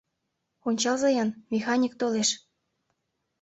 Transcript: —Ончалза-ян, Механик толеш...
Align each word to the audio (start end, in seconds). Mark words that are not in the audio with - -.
—Ончалза-ян, 0.67 1.29
Механик 1.51 1.93
толеш... 1.99 2.29